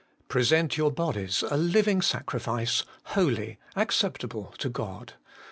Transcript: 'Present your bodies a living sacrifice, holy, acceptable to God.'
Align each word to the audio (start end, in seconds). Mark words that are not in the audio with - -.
'Present 0.29 0.77
your 0.77 0.91
bodies 0.91 1.43
a 1.51 1.55
living 1.57 2.01
sacrifice, 2.01 2.85
holy, 3.13 3.59
acceptable 3.75 4.51
to 4.57 4.67
God.' 4.67 5.13